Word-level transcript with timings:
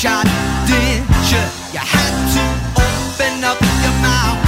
shot, 0.00 0.24
did 0.64 1.04
you? 1.28 1.44
You 1.76 1.82
had 1.84 2.14
to 2.32 2.44
open 2.72 3.44
up 3.44 3.60
your 3.84 3.96
mouth. 4.00 4.40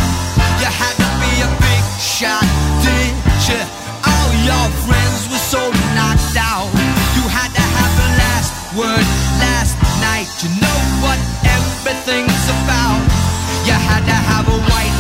You 0.56 0.69
had 0.80 0.97
to 0.97 1.09
be 1.20 1.33
a 1.45 1.51
big 1.61 1.84
shot, 2.01 2.41
did 2.80 3.12
you? 3.44 3.61
All 4.00 4.33
your 4.48 4.67
friends 4.89 5.28
were 5.28 5.44
so 5.53 5.61
knocked 5.92 6.41
out. 6.41 6.72
You 7.20 7.28
had 7.28 7.53
to 7.53 7.64
have 7.77 7.92
the 8.00 8.09
last 8.17 8.53
word 8.81 9.05
last 9.44 9.77
night. 10.00 10.33
You 10.41 10.48
know 10.56 10.78
what 11.05 11.20
everything's 11.44 12.44
about. 12.56 13.05
You 13.69 13.77
had 13.77 14.09
to 14.09 14.16
have 14.33 14.48
a 14.48 14.59
white. 14.72 14.92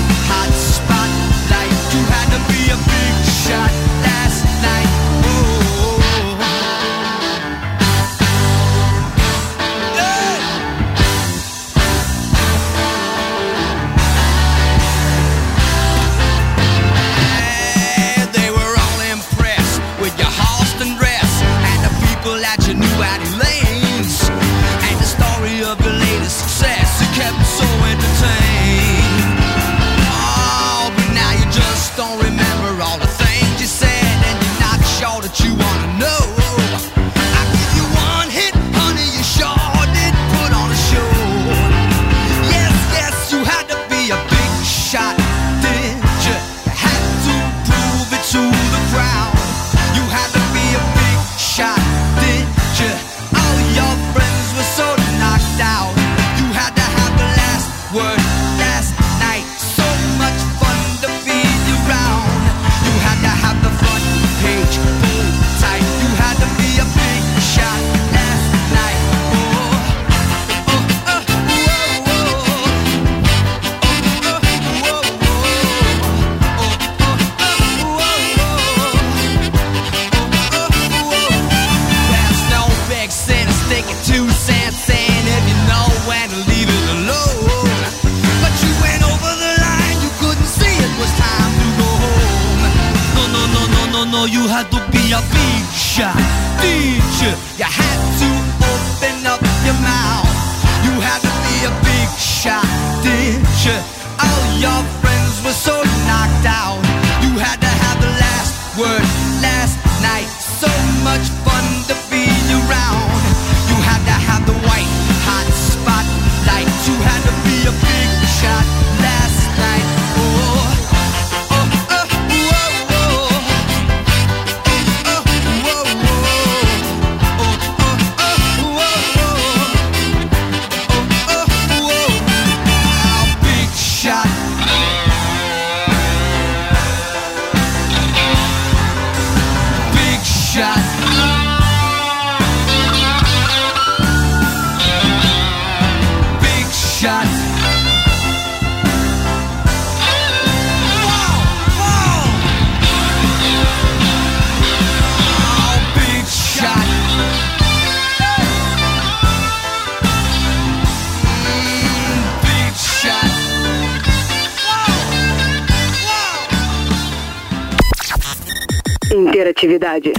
Interatividade. 169.22 170.12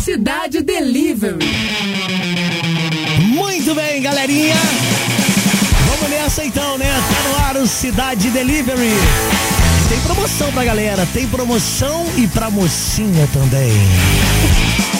Cidade 0.00 0.62
Delivery. 0.62 1.38
Muito 3.20 3.74
bem, 3.74 4.02
galerinha. 4.02 4.56
Vamos 5.88 6.10
nessa 6.10 6.44
então, 6.44 6.78
né? 6.78 6.86
Tá 6.86 7.28
no 7.28 7.44
ar 7.46 7.56
o 7.56 7.66
Cidade 7.66 8.30
Delivery. 8.30 8.92
Tem 9.88 10.00
promoção 10.00 10.52
pra 10.52 10.64
galera, 10.64 11.06
tem 11.12 11.26
promoção 11.28 12.06
e 12.16 12.26
pra 12.26 12.50
mocinha 12.50 13.28
também. 13.32 13.72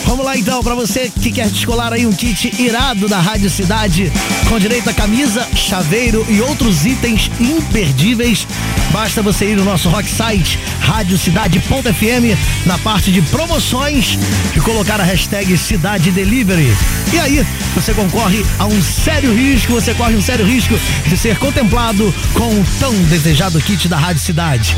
Vamos 0.09 0.25
lá 0.25 0.39
então, 0.39 0.63
para 0.63 0.75
você 0.75 1.11
que 1.11 1.31
quer 1.31 1.51
descolar 1.51 1.93
aí 1.93 2.07
um 2.07 2.13
kit 2.15 2.51
irado 2.59 3.07
da 3.09 3.21
Rádio 3.21 3.51
Cidade, 3.51 4.11
com 4.49 4.59
direito 4.59 4.89
a 4.89 4.95
camisa, 4.95 5.47
chaveiro 5.55 6.25
e 6.31 6.41
outros 6.41 6.87
itens 6.87 7.31
imperdíveis, 7.39 8.47
basta 8.91 9.21
você 9.21 9.51
ir 9.51 9.57
no 9.57 9.65
nosso 9.65 9.91
rock 9.91 10.09
site 10.09 10.59
radiocidade.fm 10.81 12.39
na 12.65 12.79
parte 12.79 13.13
de 13.13 13.21
promoções 13.21 14.19
e 14.57 14.61
colocar 14.61 14.99
a 14.99 15.05
hashtag 15.05 15.59
Cidade 15.59 16.11
Delivery. 16.11 16.75
E 17.13 17.19
aí, 17.19 17.47
você 17.75 17.93
concorre 17.93 18.43
a 18.59 18.65
um 18.65 18.83
sério 18.83 19.35
risco, 19.35 19.75
você 19.75 19.93
corre 19.93 20.17
um 20.17 20.23
sério 20.23 20.47
risco 20.47 20.75
de 21.07 21.19
ser 21.19 21.37
contemplado 21.37 22.15
com 22.33 22.49
o 22.49 22.67
tão 22.81 22.95
desejado 23.05 23.61
kit 23.61 23.87
da 23.89 23.99
Rádio 23.99 24.23
Cidade. 24.23 24.75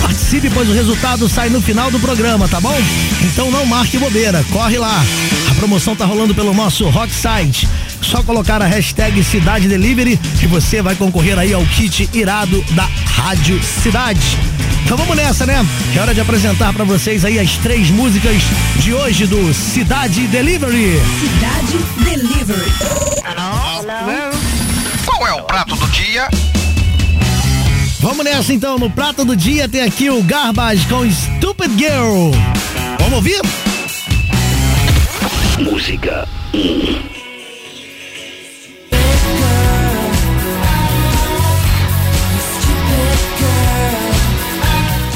Participe, 0.00 0.50
pois 0.50 0.68
o 0.68 0.72
resultado 0.72 1.28
sai 1.28 1.48
no 1.48 1.62
final 1.62 1.88
do 1.88 2.00
programa, 2.00 2.48
tá 2.48 2.60
bom? 2.60 2.76
Então 3.22 3.48
não 3.48 3.64
marque 3.64 3.96
bobeira, 3.98 4.44
corre 4.50 4.71
lá. 4.78 5.04
A 5.50 5.54
promoção 5.54 5.94
tá 5.94 6.04
rolando 6.04 6.34
pelo 6.34 6.54
nosso 6.54 6.88
Rock 6.88 7.12
Site 7.12 7.68
Só 8.00 8.22
colocar 8.22 8.62
a 8.62 8.66
hashtag 8.66 9.22
Cidade 9.22 9.68
Delivery 9.68 10.18
e 10.42 10.46
você 10.46 10.82
vai 10.82 10.94
concorrer 10.94 11.38
aí 11.38 11.52
ao 11.52 11.64
kit 11.66 12.08
irado 12.12 12.64
da 12.70 12.88
Rádio 13.06 13.62
Cidade. 13.62 14.38
Então 14.84 14.96
vamos 14.96 15.16
nessa, 15.16 15.46
né? 15.46 15.64
É 15.94 16.00
hora 16.00 16.12
de 16.12 16.20
apresentar 16.20 16.72
para 16.72 16.84
vocês 16.84 17.24
aí 17.24 17.38
as 17.38 17.56
três 17.58 17.90
músicas 17.90 18.42
de 18.78 18.92
hoje 18.92 19.26
do 19.26 19.54
Cidade 19.54 20.26
Delivery. 20.26 21.00
Cidade 21.20 21.78
Delivery. 22.04 22.72
Qual 25.06 25.26
é 25.26 25.32
o 25.32 25.42
prato 25.44 25.76
do 25.76 25.86
dia? 25.88 26.28
Vamos 28.00 28.24
nessa 28.24 28.52
então, 28.52 28.78
no 28.78 28.90
prato 28.90 29.24
do 29.24 29.36
dia 29.36 29.68
tem 29.68 29.82
aqui 29.82 30.10
o 30.10 30.22
Garbage 30.22 30.86
com 30.88 31.08
Stupid 31.08 31.70
Girl. 31.78 32.32
Vamos 32.98 33.14
ouvir? 33.14 33.40
Música 35.62 36.26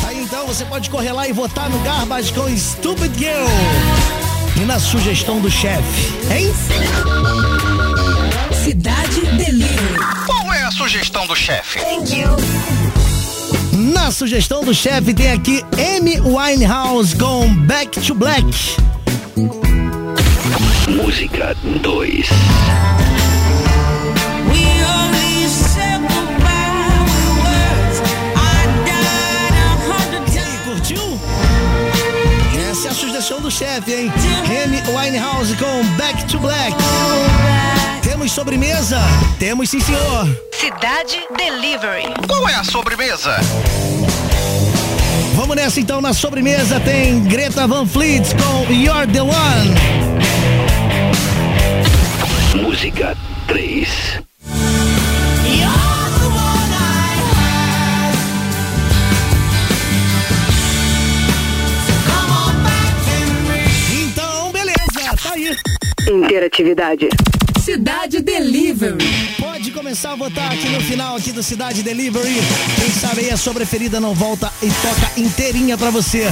Aí 0.06 0.22
então 0.22 0.46
você 0.46 0.64
pode 0.64 0.88
correr 0.88 1.12
lá 1.12 1.26
e 1.26 1.32
votar 1.32 1.68
no 1.68 1.78
Garbage 1.80 2.32
com 2.32 2.48
Stupid 2.56 3.12
Girl. 3.18 3.46
E 4.56 4.60
na 4.60 4.78
sugestão 4.78 5.40
do 5.40 5.50
chefe, 5.50 6.12
hein? 6.32 6.54
Cidade 8.64 9.20
Delivery. 9.20 9.98
Qual 10.26 10.54
é 10.54 10.62
a 10.62 10.70
sugestão 10.70 11.26
do 11.26 11.34
chefe? 11.34 11.80
Na 13.72 14.10
sugestão 14.10 14.64
do 14.64 14.72
chefe 14.72 15.12
tem 15.12 15.32
aqui 15.32 15.64
Amy 15.96 16.20
Winehouse 16.20 17.16
com 17.16 17.52
Back 17.66 18.00
to 18.00 18.14
Black. 18.14 18.46
Música 20.86 21.56
2 21.82 22.30
E 30.32 30.38
aí, 30.38 30.58
curtiu? 30.64 31.20
Essa 32.70 32.88
é 32.88 32.90
a 32.90 32.94
sugestão 32.94 33.40
do 33.40 33.50
chefe, 33.50 33.92
hein? 33.92 34.12
Amy 34.64 34.80
Winehouse 34.96 35.56
com 35.56 35.84
Back 35.96 36.24
to 36.26 36.38
Black. 36.38 36.76
Temos 38.02 38.30
sobremesa? 38.30 39.00
Temos 39.38 39.70
sim, 39.70 39.80
senhor. 39.80 40.28
Cidade 40.52 41.20
Delivery. 41.36 42.14
Qual 42.28 42.48
é 42.48 42.54
a 42.54 42.64
sobremesa? 42.64 43.36
Vamos 45.34 45.56
nessa 45.56 45.80
então, 45.80 46.00
na 46.00 46.14
sobremesa 46.14 46.80
tem 46.80 47.22
Greta 47.24 47.66
Van 47.66 47.86
Fleet 47.86 48.24
com 48.36 48.72
You're 48.72 49.06
the 49.06 49.22
One. 49.22 50.15
Música 52.56 53.14
3 53.46 54.22
Então, 63.92 64.52
beleza, 64.52 65.16
tá 65.22 65.32
aí. 65.34 65.54
Interatividade. 66.08 67.08
Cidade 67.66 68.20
Delivery. 68.20 68.96
Pode 69.40 69.72
começar 69.72 70.12
a 70.12 70.14
votar 70.14 70.52
aqui 70.52 70.68
no 70.68 70.80
final 70.80 71.16
aqui 71.16 71.32
do 71.32 71.42
Cidade 71.42 71.82
Delivery. 71.82 72.40
Quem 72.78 72.92
sabe 72.92 73.22
aí 73.22 73.30
a 73.32 73.36
sua 73.36 73.52
preferida 73.52 73.98
não 73.98 74.14
volta 74.14 74.52
e 74.62 74.70
toca 74.70 75.10
inteirinha 75.16 75.76
pra 75.76 75.90
você. 75.90 76.28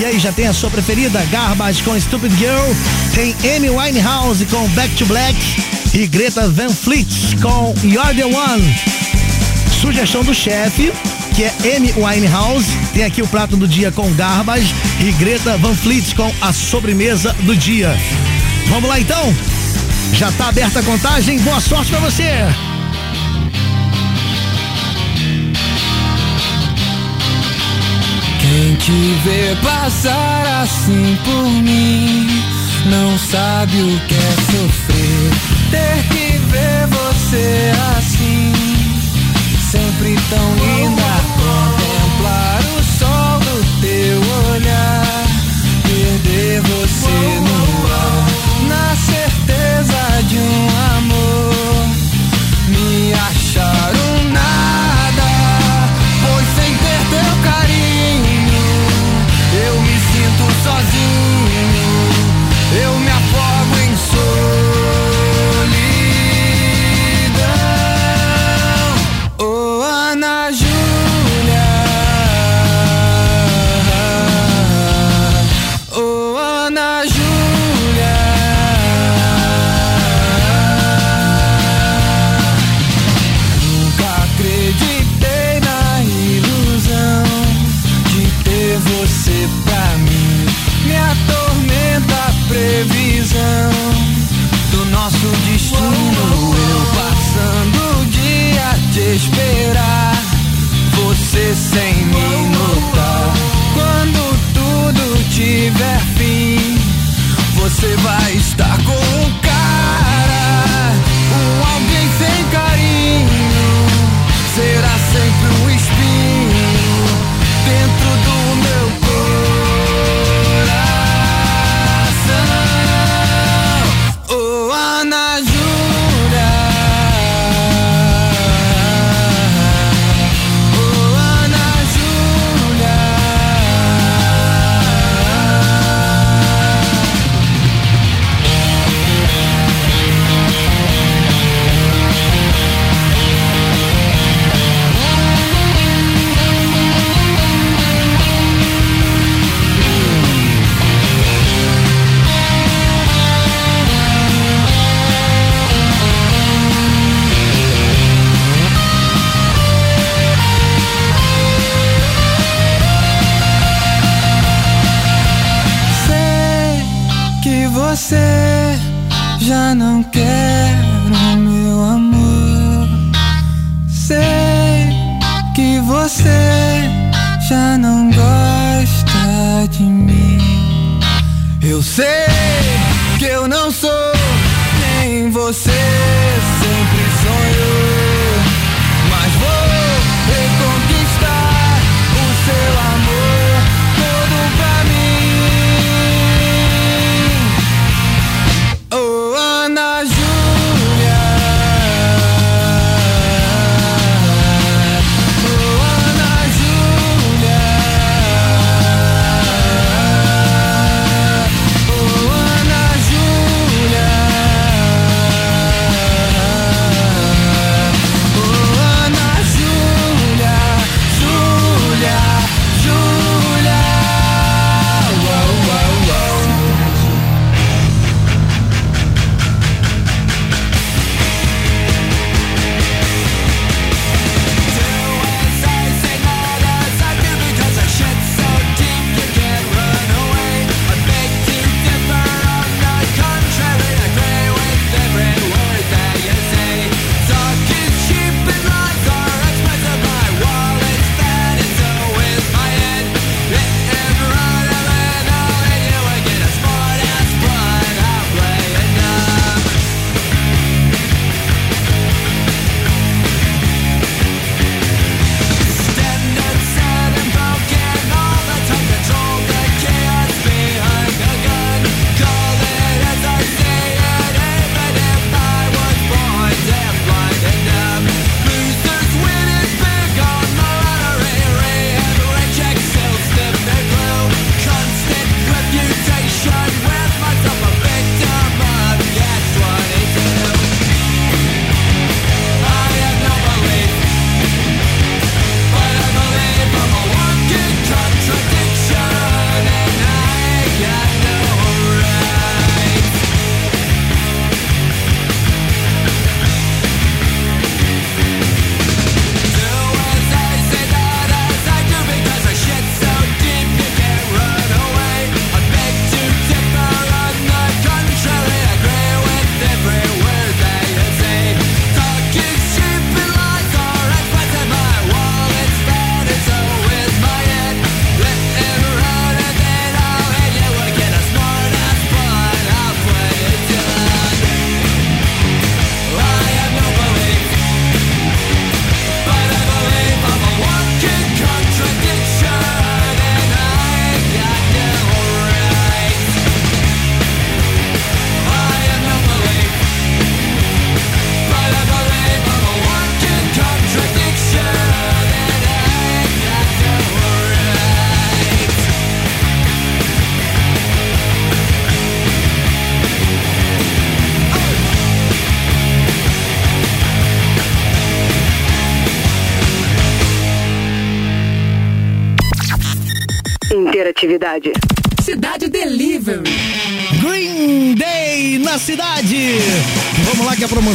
E 0.00 0.04
aí, 0.04 0.16
já 0.20 0.30
tem 0.30 0.46
a 0.46 0.52
sua 0.52 0.70
preferida? 0.70 1.24
Garbage 1.24 1.82
com 1.82 2.00
Stupid 2.00 2.32
Girl. 2.38 2.70
Tem 3.16 3.34
Amy 3.56 3.68
Winehouse 3.68 4.46
com 4.46 4.64
Back 4.68 4.94
to 4.94 5.06
Black. 5.06 5.36
E 5.92 6.06
Greta 6.06 6.48
Van 6.48 6.70
Fleet 6.70 7.08
com 7.42 7.74
You're 7.82 8.14
the 8.14 8.24
One. 8.24 8.62
Sugestão 9.80 10.22
do 10.22 10.32
chefe, 10.32 10.92
que 11.34 11.42
é 11.42 11.76
Amy 11.76 11.92
Winehouse. 11.96 12.70
Tem 12.94 13.02
aqui 13.02 13.22
o 13.22 13.26
prato 13.26 13.56
do 13.56 13.66
dia 13.66 13.90
com 13.90 14.08
Garbage. 14.14 14.72
E 15.04 15.10
Greta 15.14 15.58
Van 15.58 15.74
Fleet 15.74 16.14
com 16.14 16.32
a 16.40 16.52
sobremesa 16.52 17.34
do 17.40 17.56
dia. 17.56 17.92
Vamos 18.68 18.88
lá 18.88 19.00
então? 19.00 19.34
Já 20.16 20.32
tá 20.32 20.48
aberta 20.48 20.80
a 20.80 20.82
contagem? 20.82 21.38
Boa 21.40 21.60
sorte 21.60 21.90
pra 21.90 22.00
você! 22.00 22.30
Quem 28.40 28.74
te 28.76 29.18
vê 29.24 29.56
passar 29.62 30.62
assim 30.62 31.18
por 31.22 31.50
mim 31.62 32.42
não 32.86 33.18
sabe 33.18 33.76
o 33.76 34.00
que 34.06 34.14
é 34.14 34.34
sofrer. 34.52 35.30
Ter 35.70 36.08
que 36.08 36.38
ver 36.46 36.86
você 36.86 37.72
assim, 37.98 38.52
sempre 39.70 40.16
tão 40.30 40.54
linda. 40.54 41.25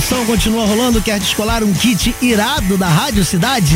Promoção 0.02 0.26
continua 0.26 0.66
rolando. 0.66 1.00
Quer 1.00 1.20
descolar 1.20 1.64
um 1.64 1.72
kit 1.74 2.16
irado 2.22 2.76
da 2.76 2.88
Rádio 2.88 3.24
Cidade? 3.24 3.76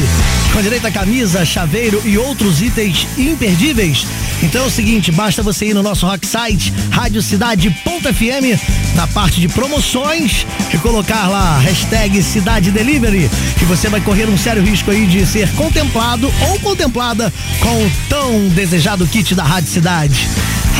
Com 0.52 0.62
direito 0.62 0.88
a 0.88 0.92
camisa, 0.92 1.46
chaveiro 1.46 2.02
e 2.04 2.18
outros 2.18 2.64
itens 2.64 3.08
imperdíveis? 3.16 4.08
Então 4.42 4.64
é 4.64 4.66
o 4.66 4.70
seguinte, 4.70 5.12
basta 5.12 5.44
você 5.44 5.68
ir 5.68 5.76
no 5.76 5.84
nosso 5.84 6.08
rock 6.08 6.26
site, 6.26 6.74
radiocidade.fm, 6.90 8.96
na 8.96 9.06
parte 9.08 9.40
de 9.40 9.48
promoções 9.48 10.48
e 10.74 10.78
colocar 10.80 11.28
lá 11.28 11.60
hashtag 11.60 12.22
Cidade 12.24 12.72
Delivery, 12.72 13.30
que 13.60 13.66
você 13.66 13.88
vai 13.88 14.02
correr 14.02 14.28
um 14.28 14.38
sério 14.38 14.64
risco 14.64 14.90
aí 14.90 15.06
de 15.06 15.26
ser 15.28 15.48
contemplado 15.52 16.32
ou 16.50 16.60
contemplada 16.60 17.32
com 17.60 17.86
o 17.86 17.92
tão 18.10 18.48
desejado 18.50 19.06
kit 19.06 19.36
da 19.36 19.44
Rádio 19.44 19.70
Cidade. 19.70 20.28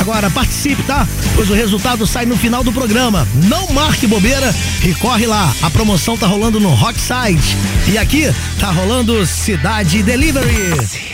Agora 0.00 0.30
participe, 0.30 0.82
tá? 0.82 1.06
Pois 1.34 1.50
o 1.50 1.54
resultado 1.54 2.06
sai 2.06 2.26
no 2.26 2.36
final 2.36 2.62
do 2.62 2.72
programa. 2.72 3.26
Não 3.34 3.68
marque 3.72 4.06
bobeira 4.06 4.54
e 4.84 4.94
corre 4.94 5.26
lá. 5.26 5.52
A 5.62 5.70
promoção 5.70 6.16
tá 6.16 6.26
rolando 6.26 6.60
no 6.60 6.70
Rockside. 6.70 7.56
E 7.88 7.98
aqui 7.98 8.32
tá 8.58 8.70
rolando 8.70 9.24
Cidade 9.26 10.02
Delivery. 10.02 11.05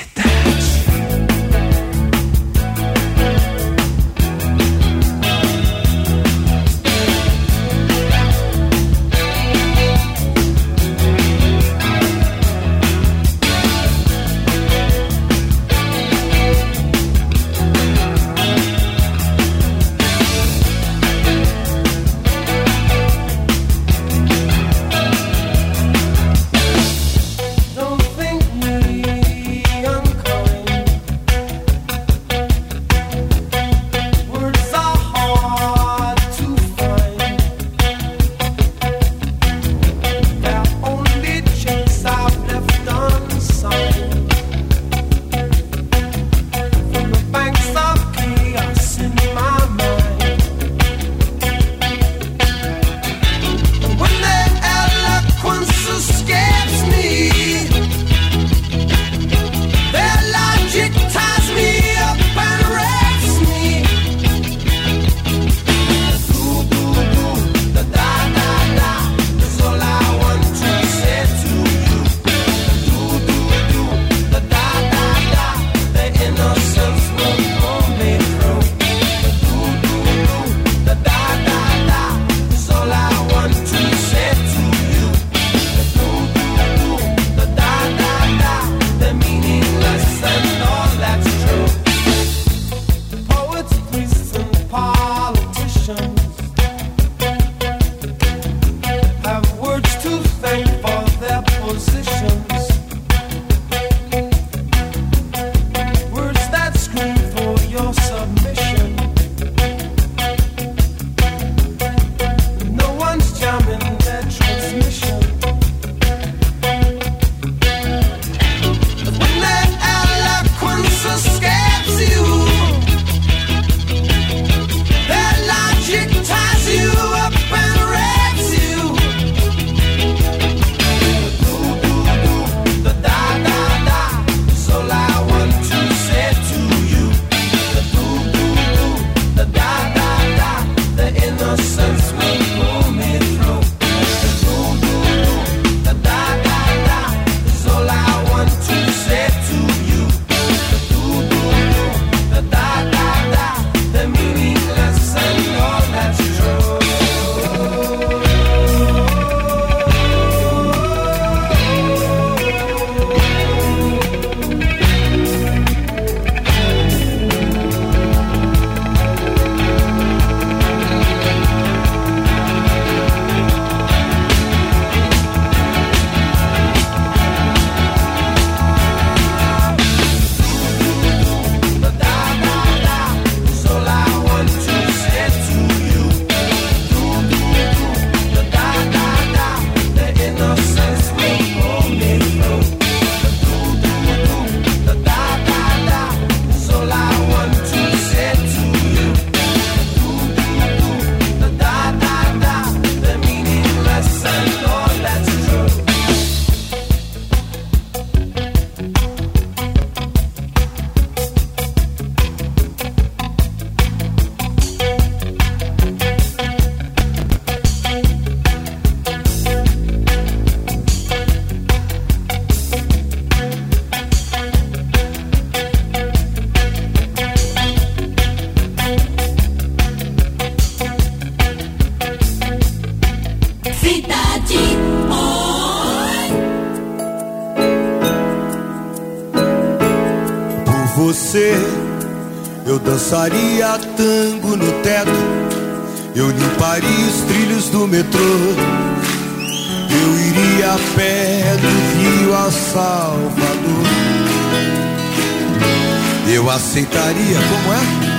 eu 256.42 256.50
aceitaria. 256.50 257.38
Como 257.38 257.72
é? 257.72 258.12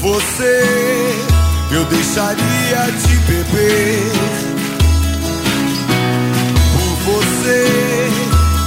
você 0.00 1.14
eu 1.72 1.84
deixaria 1.86 2.92
de 2.92 3.16
beber. 3.26 4.12
Por 6.72 7.12
você 7.12 7.66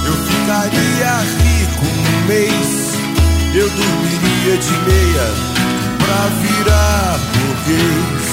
eu 0.06 0.14
ficaria 0.26 1.16
rico 1.42 1.84
um 1.84 2.26
mês 2.26 2.77
eu 3.54 3.68
dormiria 3.70 4.56
de 4.58 4.72
meia 4.90 5.28
pra 5.98 6.28
virar 6.40 7.18
burguês. 7.32 8.26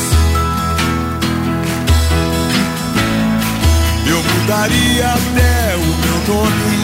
Eu 4.07 4.21
mudaria 4.23 5.07
até 5.07 5.75
o 5.77 5.79
meu 5.79 6.17
nome, 6.35 6.77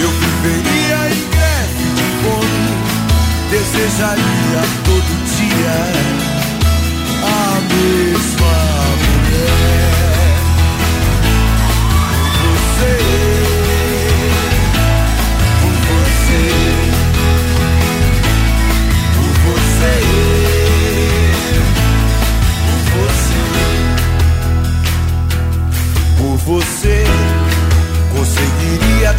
eu 0.00 0.10
viveria 0.10 1.00
em 1.10 1.22
greve 1.30 1.86
de 1.96 2.06
fome, 2.22 2.70
desejaria 3.50 4.62
todo 4.84 5.10
dia 5.36 6.20
a 7.22 7.60
mesma 7.74 8.54
mulher. 9.04 9.99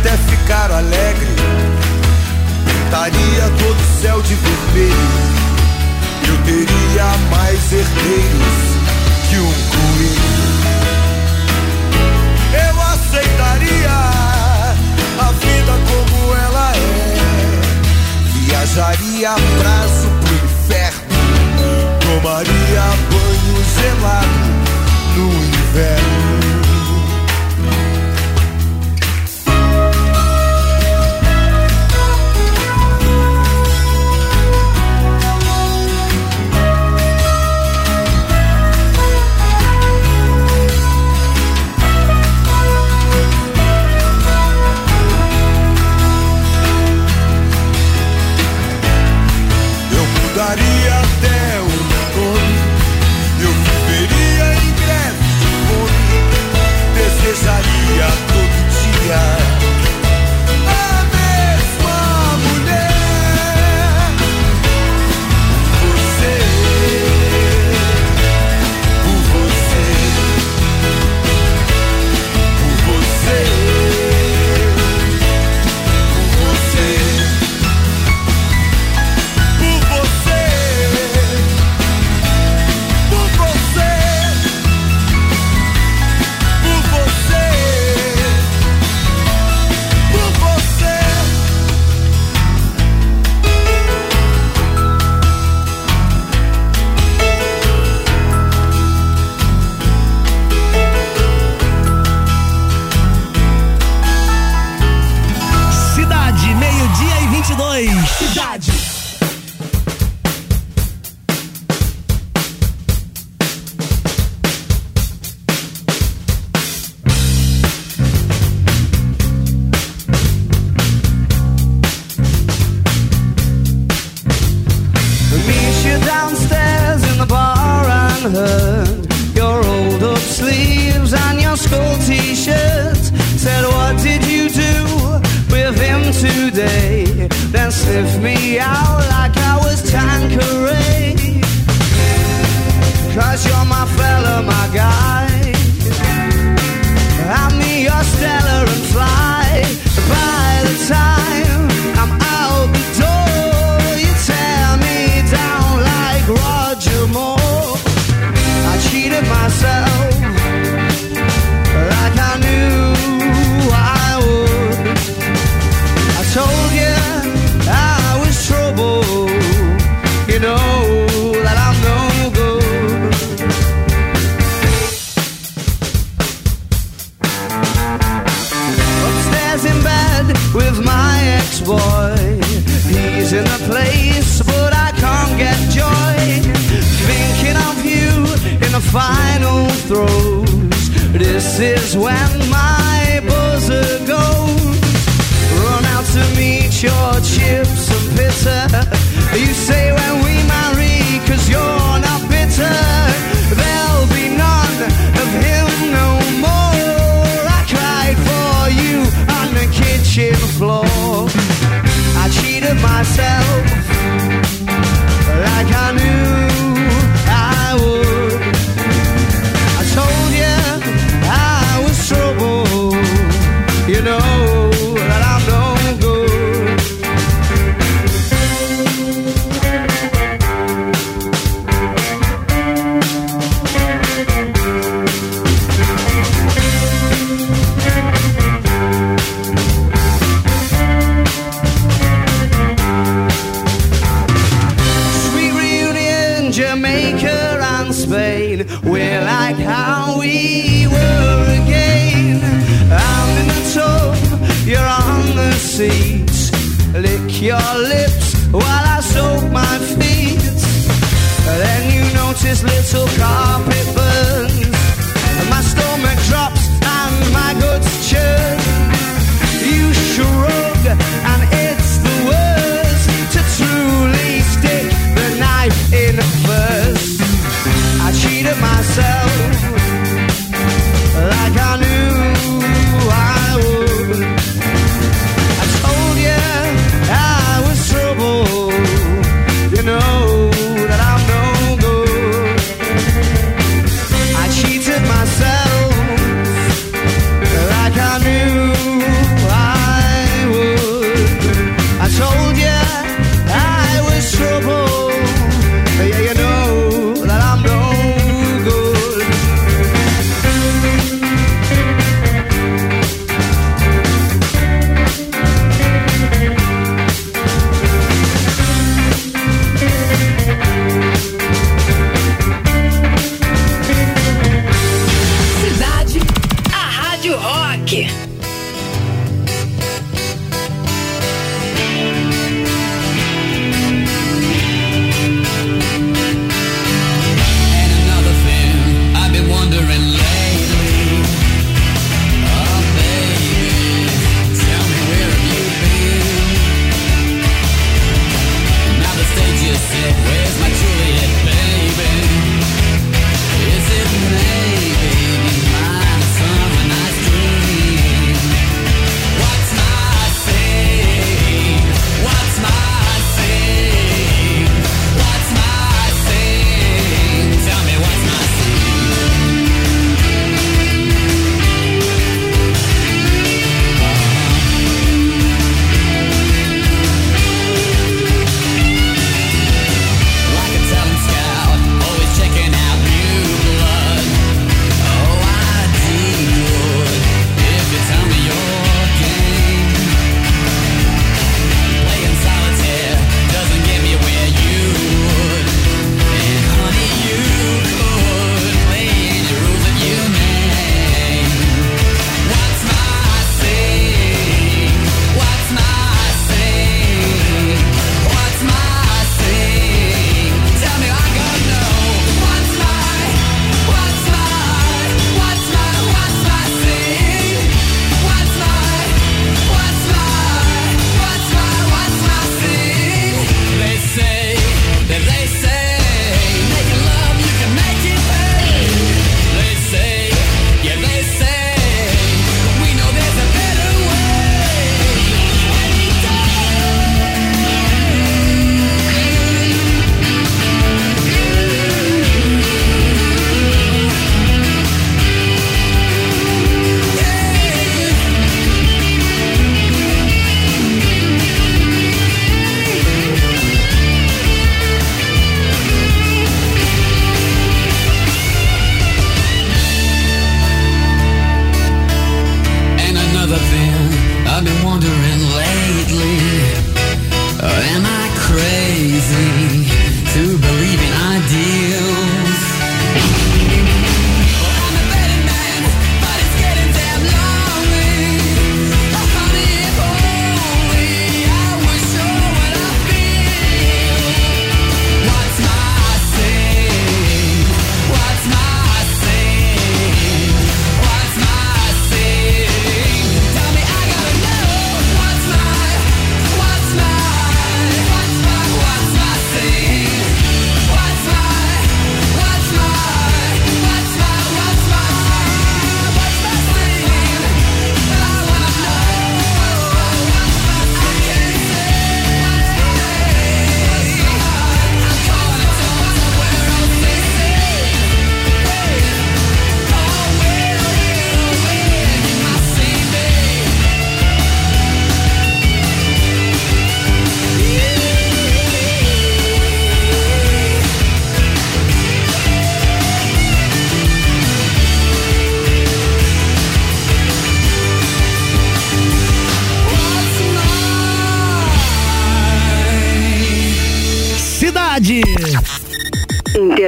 até 0.01 0.17
ficar 0.17 0.71
alegre. 0.71 1.27
Pintaria 2.65 3.49
todo 3.59 3.79
o 3.79 4.01
céu 4.01 4.21
de 4.21 4.33
vermelho. 4.33 4.95
Eu 6.27 6.37
teria 6.43 7.05
mais 7.29 7.71
herdeiros 7.71 8.57
que 9.29 9.37
um 9.37 9.53
coelho. 9.69 10.41
Eu 12.67 12.81
aceitaria 12.81 13.91
a 15.19 15.31
vida 15.33 15.73
como 15.87 16.35
ela 16.35 16.73
é. 16.75 17.15
Viajaria 18.33 19.29
a 19.29 19.35
prazo 19.35 20.09
pro 20.19 20.35
inferno. 20.35 21.11
Tomaria 22.01 22.85
banho 23.11 23.57
gelado 23.75 24.49
no 25.15 25.27
inverno. 25.27 26.61
Maria 50.51 51.31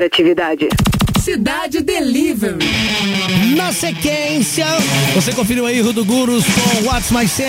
Interatividade. 0.04 0.68
Cidade 1.18 1.82
Delivery. 1.82 2.58
Na 3.56 3.72
sequência, 3.72 4.66
você 5.16 5.32
conferiu 5.32 5.66
aí 5.66 5.80
Rudo 5.80 6.04
Gurus 6.04 6.44
com 6.44 6.90
What's 6.90 7.10
My 7.10 7.26
Sin. 7.26 7.44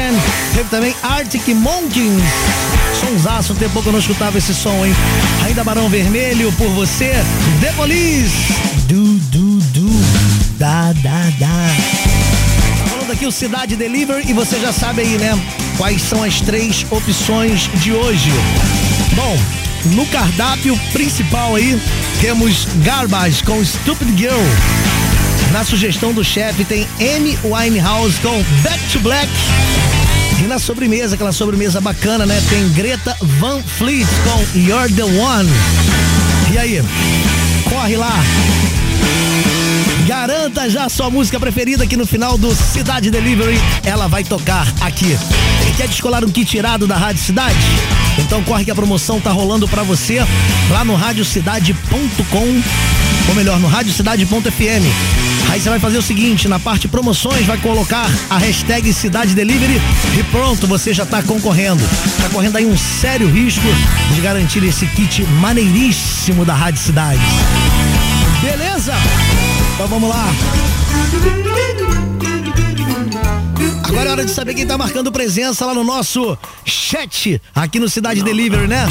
Teve 0.54 0.68
também 0.70 0.94
Arctic 1.02 1.48
Monkeys. 1.48 2.22
Sonsaço, 3.00 3.54
um 3.54 3.56
tempo 3.56 3.82
que 3.82 3.88
eu 3.88 3.92
não 3.92 3.98
escutava 3.98 4.38
esse 4.38 4.54
som, 4.54 4.86
hein? 4.86 4.94
Ainda 5.44 5.64
Barão 5.64 5.88
Vermelho 5.88 6.52
por 6.52 6.68
você. 6.68 7.12
The 7.60 7.72
Police. 7.72 8.52
Du, 8.86 9.02
du, 9.02 9.58
du. 9.72 9.90
Da, 10.56 10.92
da, 10.92 11.30
da. 11.40 11.48
Tá 12.78 12.86
falando 12.88 13.10
aqui 13.10 13.26
o 13.26 13.32
Cidade 13.32 13.74
Delivery 13.74 14.30
e 14.30 14.32
você 14.32 14.60
já 14.60 14.72
sabe 14.72 15.02
aí, 15.02 15.18
né? 15.18 15.36
Quais 15.76 16.00
são 16.02 16.22
as 16.22 16.40
três 16.40 16.86
opções 16.88 17.68
de 17.80 17.92
hoje. 17.92 18.30
Bom, 19.16 19.36
no 19.86 20.06
cardápio 20.06 20.78
principal 20.92 21.54
aí, 21.54 21.80
temos 22.20 22.66
Garbage 22.82 23.42
com 23.42 23.62
Stupid 23.64 24.16
Girl. 24.16 24.42
Na 25.52 25.64
sugestão 25.64 26.12
do 26.12 26.24
chefe 26.24 26.64
tem 26.64 26.86
Amy 26.98 27.38
Winehouse 27.44 28.18
com 28.20 28.42
Back 28.62 28.78
to 28.92 29.00
Black. 29.00 29.28
E 30.40 30.46
na 30.46 30.58
sobremesa, 30.58 31.14
aquela 31.14 31.32
sobremesa 31.32 31.80
bacana, 31.80 32.26
né? 32.26 32.42
Tem 32.48 32.68
Greta 32.70 33.16
Van 33.38 33.62
Fleet 33.62 34.06
com 34.24 34.58
You're 34.58 34.92
the 34.92 35.04
One. 35.04 35.48
E 36.52 36.58
aí? 36.58 36.82
Corre 37.68 37.96
lá. 37.96 38.14
Garanta 40.06 40.68
já 40.68 40.88
sua 40.88 41.08
música 41.08 41.40
preferida 41.40 41.86
que 41.86 41.96
no 41.96 42.06
final 42.06 42.36
do 42.36 42.54
Cidade 42.54 43.10
Delivery 43.10 43.58
ela 43.84 44.06
vai 44.06 44.24
tocar 44.24 44.66
aqui. 44.80 45.16
Quer 45.76 45.88
descolar 45.88 46.24
um 46.24 46.28
kit 46.28 46.56
irado 46.56 46.86
da 46.86 46.96
Rádio 46.96 47.22
Cidade? 47.22 47.56
Então 48.18 48.42
corre 48.42 48.64
que 48.64 48.70
a 48.70 48.74
promoção 48.74 49.20
tá 49.20 49.30
rolando 49.30 49.68
pra 49.68 49.82
você 49.82 50.20
lá 50.70 50.84
no 50.84 50.94
radiocidade.com 50.94 52.62
ou 53.28 53.34
melhor, 53.34 53.58
no 53.58 53.68
radiocidade.fm. 53.68 55.50
Aí 55.50 55.60
você 55.60 55.70
vai 55.70 55.78
fazer 55.78 55.98
o 55.98 56.02
seguinte, 56.02 56.48
na 56.48 56.58
parte 56.58 56.88
promoções 56.88 57.46
vai 57.46 57.58
colocar 57.58 58.06
a 58.28 58.38
hashtag 58.38 58.92
Cidade 58.92 59.34
Delivery 59.34 59.80
e 60.18 60.22
pronto, 60.24 60.66
você 60.66 60.92
já 60.92 61.06
tá 61.06 61.22
concorrendo. 61.22 61.82
Tá 62.20 62.28
correndo 62.30 62.56
aí 62.56 62.66
um 62.66 62.76
sério 62.76 63.30
risco 63.30 63.66
de 64.14 64.20
garantir 64.20 64.62
esse 64.64 64.86
kit 64.86 65.24
maneiríssimo 65.24 66.44
da 66.44 66.54
Rádio 66.54 66.80
Cidade. 66.80 67.20
Beleza? 68.42 68.94
Então 69.74 69.86
vamos 69.88 70.08
lá. 70.08 70.26
Agora 73.84 74.08
é 74.08 74.12
hora 74.12 74.24
de 74.24 74.30
saber 74.30 74.54
quem 74.54 74.66
tá 74.66 74.78
marcando 74.78 75.12
presença 75.12 75.66
lá 75.66 75.74
no 75.74 75.84
nosso 75.84 76.36
chat 76.64 77.40
aqui 77.54 77.78
no 77.78 77.88
Cidade 77.88 78.22
Delivery, 78.22 78.66
né? 78.66 78.86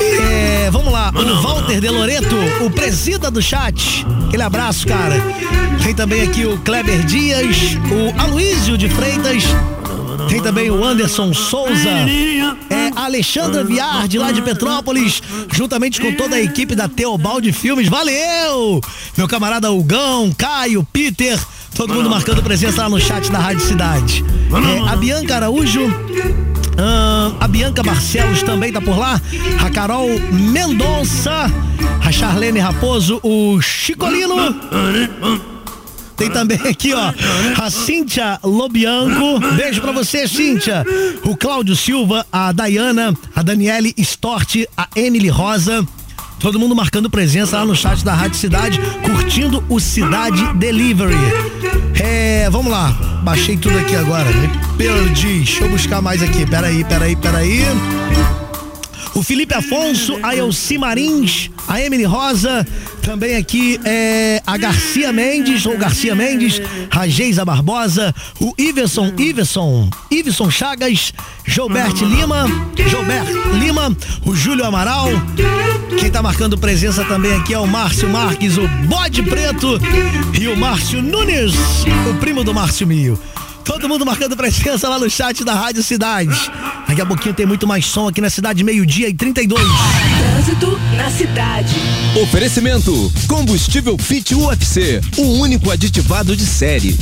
É, 0.00 0.70
vamos 0.70 0.92
lá, 0.92 1.10
o 1.10 1.42
Walter 1.42 1.80
De 1.80 1.88
Loreto, 1.88 2.36
o 2.64 2.70
presida 2.70 3.30
do 3.32 3.42
chat. 3.42 4.06
Aquele 4.28 4.44
abraço, 4.44 4.86
cara. 4.86 5.16
Tem 5.82 5.92
também 5.92 6.22
aqui 6.22 6.46
o 6.46 6.56
Kleber 6.58 7.04
Dias, 7.04 7.76
o 7.90 8.20
Aloísio 8.20 8.78
de 8.78 8.88
Freitas. 8.88 9.42
Tem 10.28 10.40
também 10.40 10.70
o 10.70 10.84
Anderson 10.84 11.34
Souza, 11.34 11.90
é 11.90 12.90
Alexandra 12.94 13.64
Viar, 13.64 14.06
de 14.06 14.18
lá 14.18 14.30
de 14.30 14.40
Petrópolis, 14.40 15.20
juntamente 15.52 16.00
com 16.00 16.14
toda 16.14 16.36
a 16.36 16.40
equipe 16.40 16.76
da 16.76 16.88
Teobaldi 16.88 17.52
Filmes. 17.52 17.88
Valeu! 17.88 18.80
Meu 19.16 19.26
camarada 19.26 19.72
Hugão, 19.72 20.32
Caio, 20.32 20.86
Peter, 20.92 21.38
todo 21.74 21.94
mundo 21.94 22.08
marcando 22.10 22.42
presença 22.42 22.82
lá 22.82 22.88
no 22.88 23.00
chat 23.00 23.30
da 23.30 23.38
Rádio 23.38 23.64
Cidade. 23.64 24.24
É, 24.52 24.88
a 24.92 24.96
Bianca 24.96 25.36
Araújo, 25.36 25.82
a 27.40 27.48
Bianca 27.48 27.82
Barcelos 27.82 28.42
também 28.42 28.72
tá 28.72 28.80
por 28.80 28.98
lá, 28.98 29.20
a 29.64 29.70
Carol 29.70 30.08
Mendonça, 30.30 31.50
a 32.04 32.12
Charlene 32.12 32.58
Raposo, 32.58 33.20
o 33.22 33.60
Chicolino. 33.60 34.36
Tem 36.16 36.30
também 36.30 36.60
aqui, 36.68 36.92
ó, 36.92 37.12
a 37.60 37.70
Cíntia 37.70 38.38
Lobianco. 38.44 39.40
Beijo 39.56 39.80
pra 39.80 39.92
você, 39.92 40.28
Cíntia. 40.28 40.84
O 41.24 41.36
Cláudio 41.36 41.74
Silva, 41.74 42.24
a 42.30 42.52
Dayana, 42.52 43.16
a 43.34 43.42
Daniele 43.42 43.94
Stort, 43.98 44.56
a 44.76 44.88
Emily 44.94 45.28
Rosa. 45.28 45.86
Todo 46.38 46.58
mundo 46.58 46.74
marcando 46.74 47.08
presença 47.08 47.58
lá 47.58 47.64
no 47.64 47.74
chat 47.74 48.04
da 48.04 48.14
Rádio 48.14 48.36
Cidade, 48.36 48.80
curtindo 49.22 49.62
o 49.68 49.78
Cidade 49.78 50.52
Delivery. 50.54 51.14
É, 52.02 52.50
vamos 52.50 52.72
lá. 52.72 52.90
Baixei 53.22 53.56
tudo 53.56 53.78
aqui 53.78 53.94
agora. 53.94 54.28
Me 54.32 54.48
perdi. 54.76 55.38
Deixa 55.38 55.64
eu 55.64 55.70
buscar 55.70 56.02
mais 56.02 56.20
aqui. 56.22 56.44
Peraí, 56.44 56.82
peraí, 56.82 57.14
peraí. 57.14 57.62
O 59.14 59.22
Felipe 59.22 59.54
Afonso, 59.54 60.18
a 60.22 60.34
Elci 60.34 60.78
Marins, 60.78 61.50
a 61.68 61.80
Emily 61.80 62.04
Rosa, 62.04 62.66
também 63.02 63.36
aqui 63.36 63.78
é 63.84 64.42
a 64.46 64.56
Garcia 64.56 65.12
Mendes, 65.12 65.66
ou 65.66 65.76
Garcia 65.76 66.14
Mendes, 66.14 66.60
a 66.90 67.06
Geisa 67.06 67.44
Barbosa, 67.44 68.14
o 68.40 68.54
Iverson, 68.56 69.12
Iverson, 69.18 69.90
Iverson 70.10 70.50
Chagas, 70.50 71.12
Gilbert 71.44 71.94
Lima, 72.02 72.46
Gilbert 72.74 73.26
Lima, 73.58 73.96
o 74.24 74.34
Júlio 74.34 74.64
Amaral. 74.64 75.08
Quem 75.98 76.10
tá 76.10 76.22
marcando 76.22 76.56
presença 76.56 77.04
também 77.04 77.34
aqui 77.34 77.52
é 77.52 77.58
o 77.58 77.66
Márcio 77.66 78.08
Marques, 78.08 78.56
o 78.56 78.66
Bode 78.86 79.22
Preto, 79.22 79.78
e 80.40 80.48
o 80.48 80.56
Márcio 80.56 81.02
Nunes, 81.02 81.52
o 82.10 82.14
primo 82.18 82.42
do 82.42 82.54
Márcio 82.54 82.86
Mio. 82.86 83.18
Todo 83.64 83.88
mundo 83.88 84.04
marcando 84.04 84.36
presença 84.36 84.88
lá 84.88 84.98
no 84.98 85.08
chat 85.08 85.44
da 85.44 85.54
Rádio 85.54 85.82
Cidade. 85.82 86.50
Daqui 86.88 87.00
a 87.00 87.06
pouquinho 87.06 87.34
tem 87.34 87.46
muito 87.46 87.66
mais 87.66 87.86
som 87.86 88.08
aqui 88.08 88.20
na 88.20 88.28
cidade, 88.28 88.64
meio-dia 88.64 89.08
e 89.08 89.14
32. 89.14 89.62
Trânsito 90.18 90.78
na 90.96 91.10
cidade. 91.10 91.74
Oferecimento: 92.22 93.12
Combustível 93.28 93.96
Fit 93.96 94.34
UFC, 94.34 95.00
o 95.16 95.38
único 95.38 95.70
aditivado 95.70 96.36
de 96.36 96.44
série. 96.44 96.98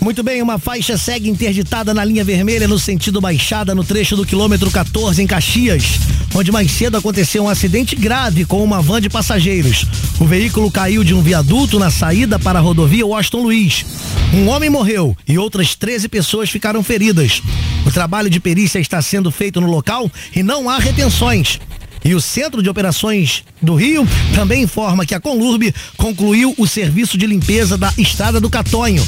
Muito 0.00 0.22
bem, 0.22 0.40
uma 0.40 0.58
faixa 0.58 0.96
segue 0.96 1.28
interditada 1.28 1.92
na 1.92 2.04
linha 2.04 2.22
vermelha 2.22 2.68
no 2.68 2.78
sentido 2.78 3.20
baixada 3.20 3.74
no 3.74 3.82
trecho 3.82 4.14
do 4.14 4.24
quilômetro 4.24 4.70
14 4.70 5.20
em 5.20 5.26
Caxias, 5.26 5.98
onde 6.34 6.52
mais 6.52 6.70
cedo 6.70 6.96
aconteceu 6.96 7.44
um 7.44 7.48
acidente 7.48 7.96
grave 7.96 8.44
com 8.44 8.62
uma 8.62 8.80
van 8.80 9.00
de 9.00 9.10
passageiros. 9.10 9.86
O 10.20 10.24
veículo 10.24 10.70
caiu 10.70 11.02
de 11.02 11.14
um 11.14 11.20
viaduto 11.20 11.80
na 11.80 11.90
saída 11.90 12.38
para 12.38 12.60
a 12.60 12.62
rodovia 12.62 13.04
Washington 13.04 13.42
Luiz. 13.42 13.84
Um 14.32 14.48
homem 14.48 14.70
morreu 14.70 15.16
e 15.26 15.36
outras 15.36 15.74
13 15.74 16.08
pessoas 16.08 16.48
ficaram 16.48 16.82
feridas. 16.82 17.42
O 17.84 17.90
trabalho 17.90 18.30
de 18.30 18.38
perícia 18.38 18.78
está 18.78 19.02
sendo 19.02 19.32
feito 19.32 19.60
no 19.60 19.68
local 19.68 20.10
e 20.34 20.44
não 20.44 20.70
há 20.70 20.78
retenções. 20.78 21.58
E 22.04 22.14
o 22.14 22.20
Centro 22.20 22.62
de 22.62 22.68
Operações 22.68 23.44
do 23.60 23.74
Rio 23.74 24.06
também 24.34 24.62
informa 24.62 25.04
que 25.04 25.14
a 25.14 25.20
Conlurb 25.20 25.74
concluiu 25.96 26.54
o 26.56 26.66
serviço 26.66 27.18
de 27.18 27.26
limpeza 27.26 27.76
da 27.76 27.92
Estrada 27.98 28.40
do 28.40 28.48
Catonho, 28.50 29.04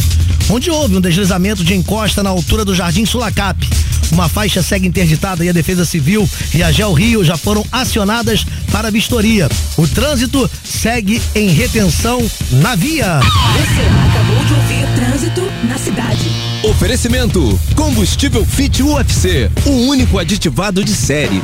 onde 0.49 0.71
houve 0.71 0.97
um 0.97 1.01
deslizamento 1.01 1.65
de 1.65 1.75
encosta 1.75 2.23
na 2.23 2.31
altura 2.31 2.65
do 2.65 2.75
Jardim 2.75 3.07
Sulacap. 3.07 3.69
Uma 4.13 4.29
faixa 4.29 4.63
segue 4.63 4.89
interditada 4.89 5.45
e 5.45 5.49
a 5.49 5.53
Defesa 5.53 5.85
Civil 5.85 6.29
e 6.53 6.63
a 6.63 6.73
Gel 6.73 6.93
Rio 6.93 7.25
já 7.25 7.37
foram 7.37 7.65
acionadas 7.71 8.45
para 8.73 8.91
vistoria. 8.91 9.49
O 9.77 9.87
trânsito 9.87 10.51
segue 10.65 11.23
em 11.35 11.49
retenção 11.49 12.21
na 12.51 12.75
via. 12.75 13.21
Você 13.21 13.81
acabou 14.09 14.45
de 14.45 14.55
ouvir 14.55 14.81
Trânsito 14.95 15.43
na 15.69 15.79
cidade. 15.79 16.29
Oferecimento: 16.65 17.59
Combustível 17.75 18.45
Fit 18.45 18.83
UFC, 18.83 19.51
o 19.65 19.71
único 19.87 20.19
aditivado 20.19 20.85
de 20.85 20.95
série. 20.95 21.43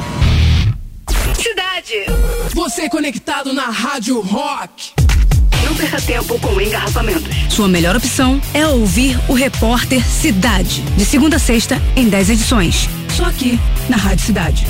Cidade. 1.87 2.05
Você 2.53 2.88
conectado 2.88 3.53
na 3.53 3.70
Rádio 3.70 4.20
Rock. 4.20 4.92
Não 5.64 5.75
perca 5.75 6.01
tempo 6.01 6.38
com 6.40 6.61
engarrafamentos. 6.61 7.29
Sua 7.49 7.68
melhor 7.68 7.94
opção 7.94 8.40
é 8.53 8.66
ouvir 8.66 9.16
o 9.29 9.35
Repórter 9.35 10.05
Cidade. 10.05 10.83
De 10.96 11.05
segunda 11.05 11.37
a 11.37 11.38
sexta, 11.38 11.81
em 11.94 12.09
10 12.09 12.31
edições. 12.31 12.88
Só 13.16 13.24
aqui, 13.24 13.59
na 13.88 13.96
Rádio 13.96 14.26
Cidade. 14.26 14.66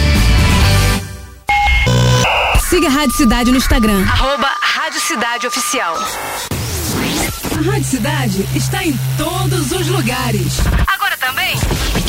Siga 2.69 2.89
a 2.89 2.91
Rádio 2.91 3.17
Cidade 3.17 3.51
no 3.53 3.57
Instagram. 3.59 4.05
Arroba 4.11 4.51
Rádio 4.61 5.01
Cidade 5.01 5.47
Oficial. 5.47 5.97
A 5.97 7.71
Rádio 7.71 7.85
Cidade 7.85 8.45
está 8.57 8.85
em 8.85 8.93
todos 9.17 9.71
os 9.71 9.87
lugares. 9.87 10.59
Agora 10.85 11.17
também? 11.17 11.55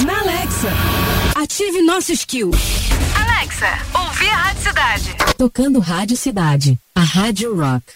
Na 0.03 0.19
Alexa. 0.19 0.69
Ative 1.35 1.83
nosso 1.83 2.11
skill. 2.11 2.49
Alexa, 3.15 3.67
ouvir 3.93 4.29
a 4.29 4.37
Rádio 4.37 4.63
Cidade. 4.63 5.15
Tocando 5.37 5.79
Rádio 5.79 6.17
Cidade. 6.17 6.79
A 6.95 7.01
Rádio 7.01 7.55
Rock. 7.55 7.93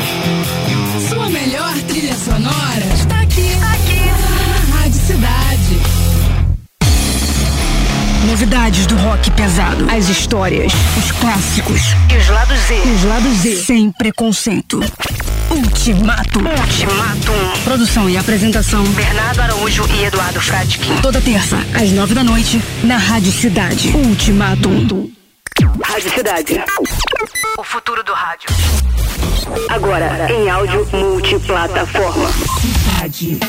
Sua 1.09 1.29
melhor 1.29 1.73
trilha 1.87 2.13
sonora 2.13 3.10
novidades 8.31 8.85
do 8.85 8.95
rock 8.95 9.29
pesado, 9.31 9.85
as 9.91 10.07
histórias, 10.07 10.71
os 10.97 11.11
clássicos 11.11 11.81
E 12.09 12.15
os 12.15 12.29
lados 12.29 12.57
Z. 12.59 12.75
os 12.75 13.03
lados 13.03 13.33
Z. 13.39 13.55
Sem 13.57 13.91
preconceito. 13.91 14.79
Ultimato. 15.49 16.39
Ultimatum. 16.39 17.61
Produção 17.65 18.09
e 18.09 18.17
apresentação. 18.17 18.85
Bernardo 18.85 19.41
Araújo 19.41 19.85
e 19.93 20.05
Eduardo 20.05 20.39
Fradkin. 20.39 20.95
Toda 21.01 21.19
terça, 21.19 21.57
às 21.75 21.91
nove 21.91 22.13
da 22.15 22.23
noite, 22.23 22.61
na 22.85 22.95
Rádio 22.95 23.33
Cidade. 23.33 23.89
Ultimatum. 23.89 25.11
Rádio 25.83 26.11
Cidade. 26.11 26.63
O 27.59 27.63
futuro 27.65 28.01
do 28.01 28.13
rádio. 28.13 28.47
Agora, 29.69 30.31
em 30.31 30.49
áudio 30.49 30.87
multiplataforma. 30.93 32.29
Cidade. 32.61 33.39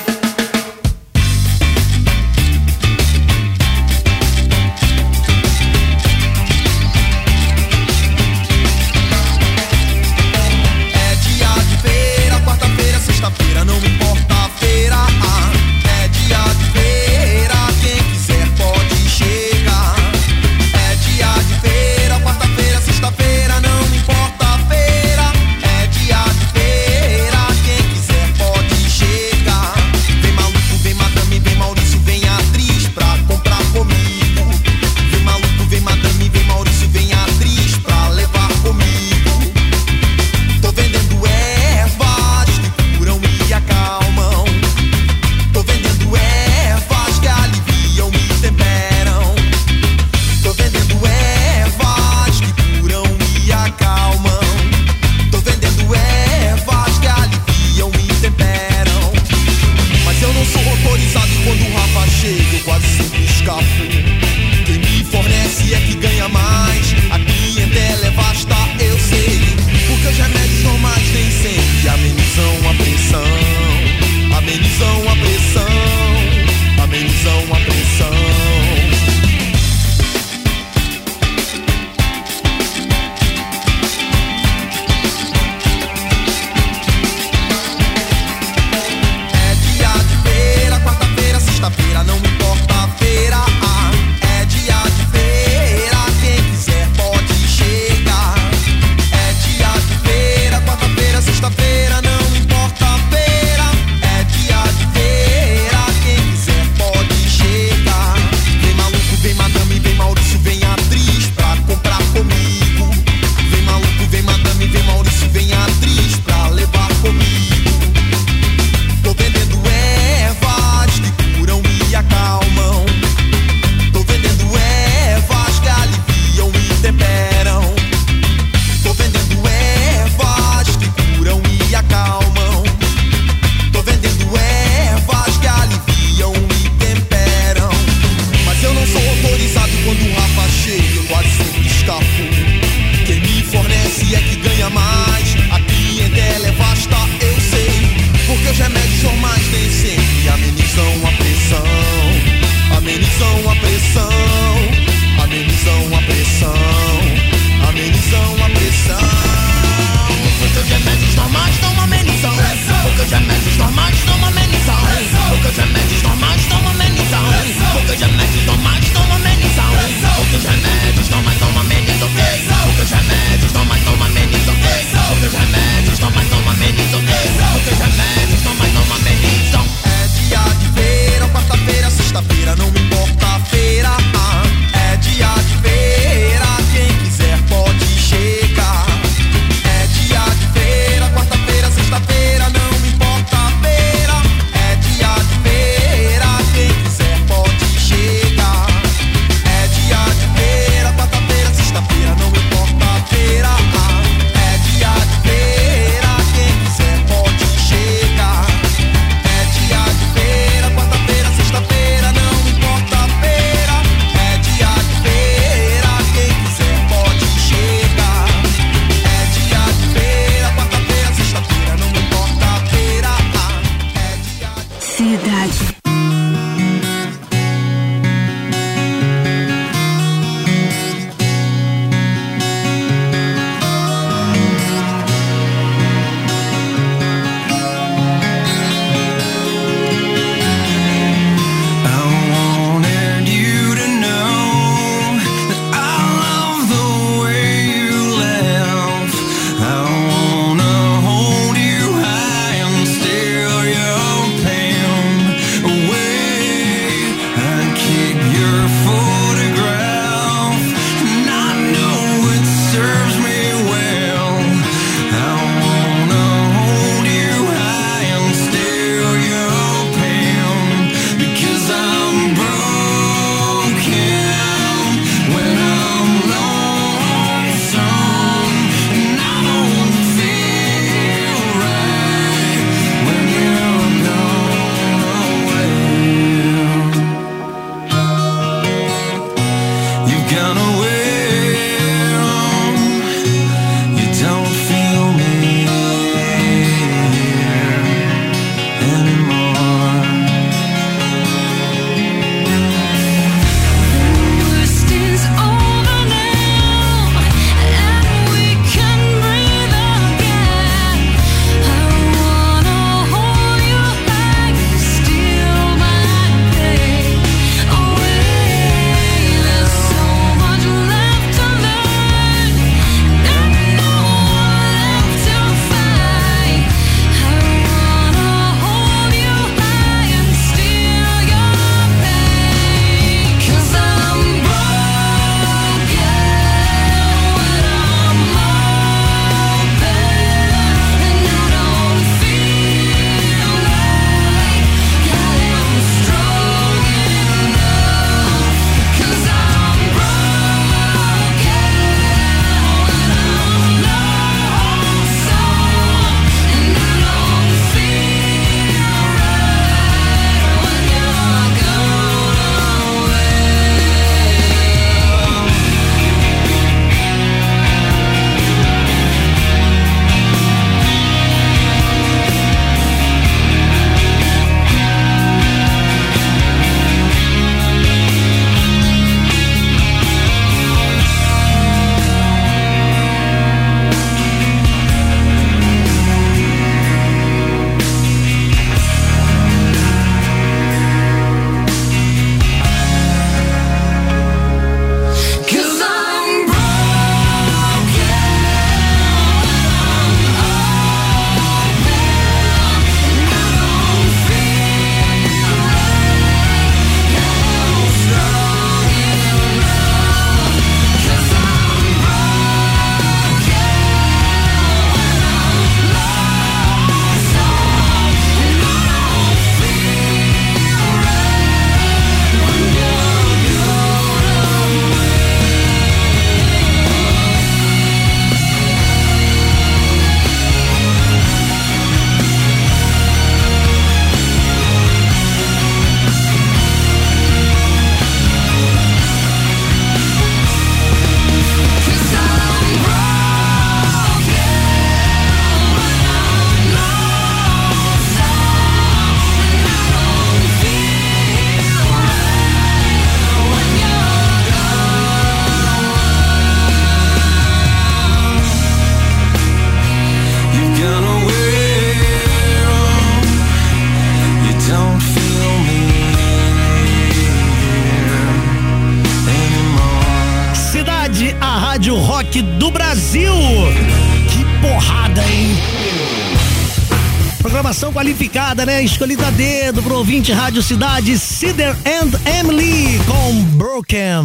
Qualificada, 479.03 479.07
né? 479.07 479.13
Escolhida 479.13 479.27
a 479.27 479.31
dedo 479.31 479.83
pro 479.83 479.97
ouvinte 479.97 480.33
Rádio 480.33 480.63
Cidade, 480.63 481.19
Cider 481.19 481.77
and 481.85 482.39
Emily 482.39 483.01
com 483.07 483.43
Broken. 483.57 484.25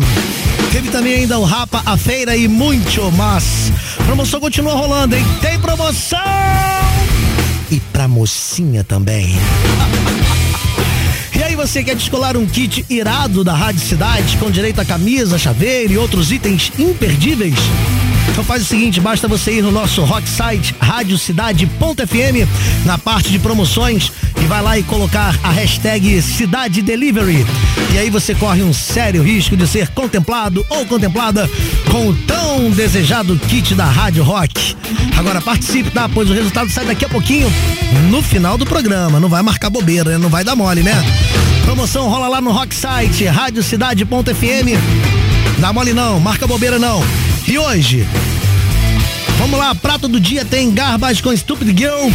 Teve 0.72 0.90
também 0.90 1.16
ainda 1.16 1.40
o 1.40 1.44
Rapa, 1.44 1.82
a 1.86 1.98
Feira 1.98 2.36
e 2.36 2.48
muito 2.48 3.12
mais. 3.14 3.72
Promoção 4.06 4.40
continua 4.40 4.74
rolando, 4.74 5.16
hein? 5.16 5.26
Tem 5.42 5.60
promoção! 5.60 6.20
E 7.72 7.80
pra 7.92 8.08
mocinha 8.08 8.84
também. 8.84 9.36
E 11.36 11.44
aí 11.44 11.56
você 11.56 11.84
quer 11.84 11.96
descolar 11.96 12.38
um 12.38 12.46
kit 12.46 12.86
irado 12.90 13.44
da 13.44 13.54
Rádio 13.54 13.82
Cidade 13.82 14.38
com 14.38 14.52
direito 14.52 14.80
a 14.80 14.86
camisa, 14.86 15.38
chaveiro 15.38 15.94
e 15.94 15.98
outros 15.98 16.32
itens 16.32 16.72
imperdíveis? 16.78 17.56
Então 18.30 18.44
faz 18.44 18.62
o 18.62 18.66
seguinte, 18.66 19.00
basta 19.00 19.28
você 19.28 19.54
ir 19.54 19.62
no 19.62 19.72
nosso 19.72 20.04
rock 20.04 20.28
site 20.28 20.76
radiocidade.fm 20.80 22.86
na 22.86 22.98
parte 22.98 23.30
de 23.30 23.40
promoções 23.40 24.12
e 24.42 24.46
vai 24.46 24.62
lá 24.62 24.78
e 24.78 24.84
colocar 24.84 25.38
a 25.44 25.50
hashtag 25.50 26.22
Cidade 26.22 26.82
Delivery. 26.82 27.46
E 27.94 27.98
aí 27.98 28.10
você 28.10 28.36
corre 28.36 28.64
um 28.64 28.74
sério 28.74 29.24
risco 29.24 29.58
de 29.58 29.68
ser 29.68 29.90
contemplado 29.90 30.66
ou 30.70 30.86
contemplada 30.86 31.50
com 31.92 32.10
o 32.10 32.14
tão 32.14 32.70
desejado 32.70 33.38
kit 33.48 33.74
da 33.74 33.86
Rádio 33.86 34.24
Rock. 34.24 34.76
Agora 35.18 35.42
participe, 35.42 35.90
tá? 35.90 36.08
Pois 36.08 36.30
o 36.30 36.34
resultado 36.34 36.70
sai 36.70 36.86
daqui 36.86 37.06
a 37.06 37.10
pouquinho 37.10 37.52
no 38.10 38.22
final 38.22 38.58
do 38.58 38.66
programa. 38.66 39.20
Não 39.20 39.30
vai 39.30 39.42
marcar 39.42 39.70
bobeira, 39.70 40.12
né? 40.12 40.18
Não 40.18 40.30
vai 40.30 40.44
dar 40.44 40.56
mole, 40.56 40.84
né? 40.84 40.94
Promoção 41.66 42.08
rola 42.08 42.28
lá 42.28 42.40
no 42.40 42.52
rock 42.52 42.74
site 42.74 43.26
radiocidade.fm. 43.26 45.60
Dá 45.60 45.74
mole 45.74 45.94
não, 45.94 46.20
marca 46.20 46.46
bobeira 46.46 46.78
não. 46.78 47.04
E 47.48 47.58
hoje, 47.58 48.06
vamos 49.38 49.58
lá, 49.58 49.74
prato 49.74 50.10
do 50.10 50.20
dia 50.20 50.44
tem 50.44 50.70
Garbage 50.70 51.24
com 51.24 51.36
Stupid 51.36 51.78
Girl, 51.78 52.10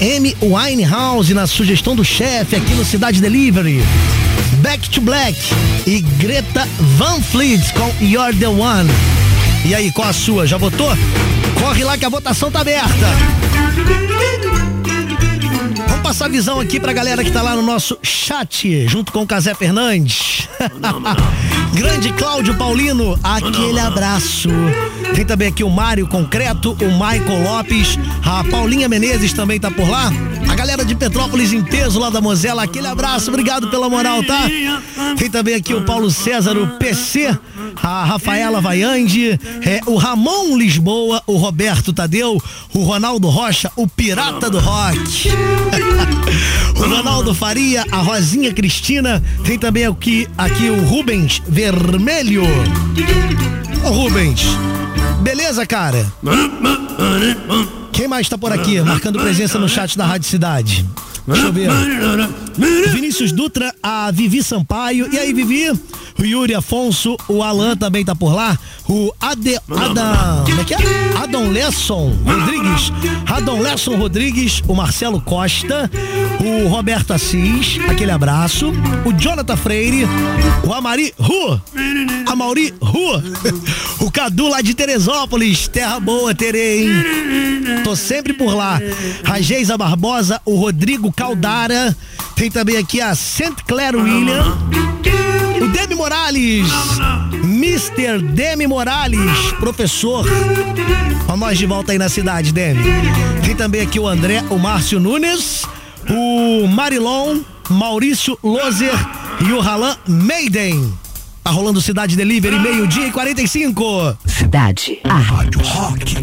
M. 0.00 0.34
Winehouse 0.40 1.34
na 1.34 1.46
sugestão 1.46 1.94
do 1.94 2.02
chefe 2.02 2.56
aqui 2.56 2.72
no 2.72 2.82
Cidade 2.82 3.20
Delivery, 3.20 3.84
Back 4.62 4.88
to 4.88 5.02
Black 5.02 5.38
e 5.86 6.00
Greta 6.00 6.66
Van 6.96 7.20
Fleet 7.20 7.60
com 7.74 7.92
You're 8.02 8.34
the 8.38 8.48
One. 8.48 8.88
E 9.66 9.74
aí, 9.74 9.92
qual 9.92 10.08
a 10.08 10.14
sua? 10.14 10.46
Já 10.46 10.56
votou? 10.56 10.96
Corre 11.60 11.84
lá 11.84 11.98
que 11.98 12.06
a 12.06 12.08
votação 12.08 12.50
tá 12.50 12.60
aberta. 12.60 13.06
Vamos 15.88 16.02
passar 16.02 16.26
a 16.26 16.28
visão 16.28 16.60
aqui 16.60 16.78
pra 16.80 16.92
galera 16.92 17.22
que 17.24 17.30
tá 17.30 17.42
lá 17.42 17.54
no 17.54 17.62
nosso 17.62 17.98
chat, 18.02 18.86
junto 18.88 19.12
com 19.12 19.22
o 19.22 19.26
Casé 19.26 19.54
Fernandes. 19.54 20.48
Grande 21.74 22.12
Cláudio 22.12 22.54
Paulino, 22.54 23.18
aquele 23.22 23.80
abraço. 23.80 24.48
Tem 25.14 25.24
também 25.24 25.48
aqui 25.48 25.64
o 25.64 25.70
Mário 25.70 26.06
Concreto, 26.06 26.72
o 26.72 26.92
Michael 26.92 27.42
Lopes, 27.42 27.98
a 28.24 28.44
Paulinha 28.44 28.88
Menezes 28.88 29.32
também 29.32 29.58
tá 29.60 29.70
por 29.70 29.88
lá. 29.88 30.12
A 30.48 30.54
galera 30.54 30.84
de 30.84 30.94
Petrópolis 30.94 31.52
em 31.52 31.62
peso 31.62 31.98
lá 31.98 32.10
da 32.10 32.20
Mozela, 32.20 32.62
aquele 32.62 32.86
abraço, 32.86 33.30
obrigado 33.30 33.68
pela 33.70 33.88
moral, 33.88 34.22
tá? 34.24 34.42
Tem 35.16 35.30
também 35.30 35.54
aqui 35.54 35.74
o 35.74 35.82
Paulo 35.82 36.10
César, 36.10 36.56
o 36.56 36.66
PC, 36.78 37.36
a 37.82 38.04
Rafaela 38.04 38.60
Vaiande, 38.60 39.38
é, 39.64 39.80
o 39.86 39.96
Ramon 39.96 40.56
Lisboa, 40.56 41.22
o 41.26 41.36
Roberto 41.36 41.92
Tadeu, 41.92 42.42
o 42.72 42.82
Ronaldo 42.82 43.28
Rocha, 43.28 43.70
o 43.76 43.86
Pirata 43.86 44.48
do 44.48 44.58
Rock. 44.58 45.30
o 46.76 46.82
Ronaldo 46.88 47.34
Faria, 47.34 47.84
a 47.90 47.98
Rosinha 47.98 48.52
Cristina, 48.52 49.22
tem 49.44 49.58
também 49.58 49.86
aqui, 49.86 50.28
aqui 50.36 50.68
o 50.70 50.84
Rubens 50.84 51.42
Vermelho. 51.46 52.44
Ô 53.84 53.90
Rubens, 53.90 54.42
beleza, 55.22 55.66
cara? 55.66 56.12
Quem 57.94 58.08
mais 58.08 58.28
tá 58.28 58.36
por 58.36 58.52
aqui, 58.52 58.80
marcando 58.80 59.20
presença 59.20 59.56
no 59.56 59.68
chat 59.68 59.96
da 59.96 60.04
Rádio 60.04 60.28
Cidade? 60.28 60.84
Deixa 61.26 61.46
eu 61.46 61.52
ver. 61.52 61.70
Vinícius 62.92 63.30
Dutra, 63.30 63.72
a 63.80 64.10
Vivi 64.10 64.42
Sampaio. 64.42 65.08
E 65.12 65.18
aí, 65.18 65.32
Vivi? 65.32 65.70
O 66.18 66.24
Yuri 66.24 66.54
Afonso, 66.54 67.16
o 67.28 67.42
Alan 67.42 67.76
também 67.76 68.04
tá 68.04 68.14
por 68.14 68.34
lá. 68.34 68.58
O 68.88 69.12
Ade, 69.20 69.56
Adam. 69.70 70.44
Como 70.44 70.60
é 70.60 70.64
que 70.64 70.74
é? 70.74 70.78
Adon 71.22 71.48
Lesson 71.48 72.12
Rodrigues. 72.24 72.92
Adon 73.26 73.60
Lesson 73.60 73.96
Rodrigues, 73.96 74.62
o 74.68 74.74
Marcelo 74.74 75.20
Costa, 75.20 75.90
o 76.40 76.68
Roberto 76.68 77.12
Assis, 77.12 77.78
aquele 77.88 78.10
abraço. 78.10 78.72
O 79.04 79.12
Jonathan 79.12 79.56
Freire, 79.56 80.06
o 80.66 80.72
Amari 80.72 81.14
Rua. 81.18 81.62
Amauri 82.26 82.74
Rua. 82.80 83.22
O 84.00 84.10
Cadu 84.10 84.48
lá 84.48 84.60
de 84.60 84.74
Teresópolis. 84.74 85.66
Terra 85.66 85.98
boa, 85.98 86.34
terei, 86.34 86.84
hein? 86.84 87.82
Tô 87.82 87.96
sempre 87.96 88.34
por 88.34 88.54
lá. 88.54 88.78
A 89.24 89.40
Geisa 89.40 89.78
Barbosa, 89.78 90.38
o 90.44 90.56
Rodrigo 90.56 91.10
Caldara. 91.10 91.96
Tem 92.36 92.50
também 92.50 92.76
aqui 92.76 93.00
a 93.00 93.14
St. 93.14 93.54
Clair 93.66 93.96
William. 93.96 94.58
O 95.62 95.68
Demi 95.68 95.94
Morales. 95.94 96.68
Mr. 97.54 98.20
Demi 98.20 98.66
Morales, 98.66 99.52
professor. 99.60 100.26
Ó, 101.28 101.36
nós 101.36 101.56
de 101.56 101.66
volta 101.66 101.92
aí 101.92 101.98
na 101.98 102.08
cidade, 102.08 102.52
Demi. 102.52 102.82
Tem 103.44 103.54
também 103.54 103.80
aqui 103.80 104.00
o 104.00 104.08
André, 104.08 104.42
o 104.50 104.58
Márcio 104.58 104.98
Nunes, 104.98 105.64
o 106.10 106.66
Marilon, 106.66 107.42
Maurício 107.70 108.36
Lozer 108.42 108.94
e 109.46 109.52
o 109.52 109.60
Ralan 109.60 109.96
Maiden. 110.04 110.92
Tá 111.44 111.50
rolando 111.52 111.80
Cidade 111.80 112.16
Delivery, 112.16 112.58
meio-dia 112.58 113.06
e 113.06 113.12
45. 113.12 114.18
Cidade. 114.26 114.98
A 115.04 115.16
Rádio 115.16 115.60
Rock. 115.62 116.16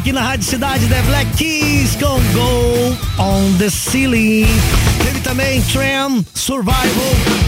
Aqui 0.00 0.12
na 0.14 0.22
Rádio 0.22 0.46
Cidade 0.46 0.86
The 0.86 1.02
Black 1.02 1.30
Keys 1.36 1.94
com 1.96 2.18
Go 2.32 2.96
on 3.18 3.52
the 3.58 3.68
Ceiling. 3.68 4.46
Teve 5.04 5.20
também 5.20 5.60
Tram, 5.62 6.24
Survival, 6.34 6.80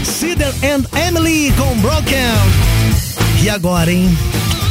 Cedar 0.03 0.53
and 0.63 0.83
Emily 1.07 1.51
com 1.57 1.75
Broken. 1.79 2.15
E 3.41 3.49
agora, 3.49 3.91
hein? 3.91 4.15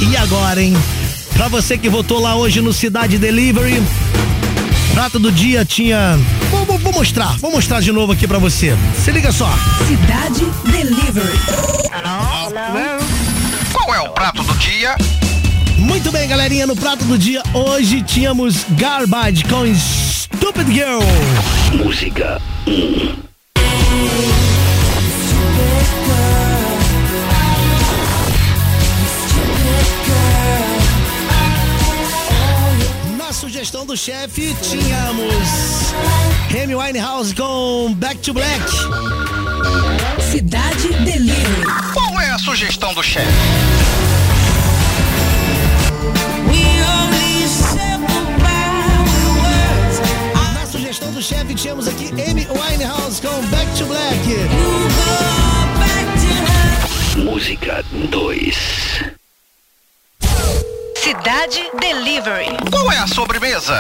E 0.01 0.17
agora, 0.17 0.63
hein? 0.63 0.77
Pra 1.35 1.49
você 1.49 1.77
que 1.77 1.89
votou 1.89 2.21
lá 2.21 2.37
hoje 2.37 2.61
no 2.61 2.73
Cidade 2.73 3.19
Delivery, 3.19 3.83
prato 4.95 5.19
do 5.19 5.33
dia 5.33 5.65
tinha. 5.65 6.17
Vou, 6.53 6.65
vou- 6.65 6.79
vou 6.79 6.93
mostrar, 6.93 7.37
vou 7.39 7.51
mostrar 7.51 7.81
de 7.81 7.91
novo 7.91 8.13
aqui 8.13 8.29
pra 8.29 8.39
você. 8.39 8.77
Se 9.05 9.11
liga 9.11 9.33
só. 9.33 9.53
Cidade 9.89 10.47
Delivery. 10.71 11.39
Qual 13.73 13.93
é 13.93 14.01
o 14.01 14.09
prato 14.11 14.45
do 14.45 14.55
dia? 14.59 14.97
Muito 15.93 16.11
bem, 16.11 16.27
galerinha, 16.27 16.67
no 16.67 16.75
prato 16.75 17.05
do 17.05 17.19
dia 17.19 17.43
hoje 17.53 18.01
tínhamos 18.01 18.65
Garbage 18.71 19.45
com 19.45 19.63
Stupid 19.75 20.67
Girl. 20.73 21.03
Música 21.75 22.41
1. 22.67 23.13
Na 33.19 33.33
sugestão 33.35 33.85
do 33.85 33.95
chefe 33.95 34.57
tínhamos 34.63 35.93
Amy 36.51 36.75
Winehouse 36.75 37.35
com 37.35 37.93
Back 37.99 38.17
to 38.21 38.33
Black. 38.33 38.65
Cidade 40.31 40.89
Delivery. 41.05 41.67
Qual 41.93 42.19
é 42.19 42.31
a 42.31 42.39
sugestão 42.39 42.95
do 42.95 43.03
chefe? 43.03 43.82
Do 51.23 51.25
chefe 51.25 51.55
tínhamos 51.55 51.87
aqui 51.87 52.11
Amy 52.29 52.47
Winehouse 52.51 53.23
com 53.23 53.47
Back 53.47 53.79
to 53.79 53.85
Black. 53.85 54.19
Música 57.17 57.85
2. 58.11 59.05
Cidade 60.97 61.61
Delivery. 61.81 62.57
Qual 62.69 62.91
é 62.91 62.99
a 62.99 63.07
sobremesa? 63.07 63.79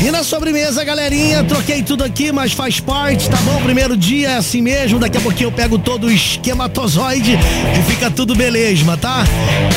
E 0.00 0.10
na 0.10 0.22
sobremesa, 0.22 0.84
galerinha, 0.84 1.42
troquei 1.42 1.82
tudo 1.82 2.04
aqui, 2.04 2.30
mas 2.30 2.52
faz 2.52 2.78
parte, 2.78 3.28
tá 3.28 3.38
bom? 3.38 3.60
Primeiro 3.62 3.96
dia 3.96 4.30
é 4.30 4.36
assim 4.36 4.60
mesmo, 4.62 5.00
daqui 5.00 5.16
a 5.16 5.20
pouquinho 5.20 5.48
eu 5.48 5.52
pego 5.52 5.78
todo 5.78 6.06
o 6.06 6.12
esquematozoide 6.12 7.32
e 7.36 7.90
fica 7.90 8.10
tudo 8.10 8.34
beleza, 8.36 8.96
tá? 8.96 9.24